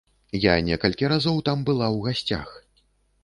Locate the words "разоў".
1.11-1.37